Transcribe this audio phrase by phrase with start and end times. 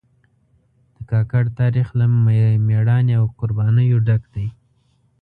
[0.95, 2.05] د کاکړ تاریخ له
[2.67, 4.47] مېړانې او قربانیو ډک دی.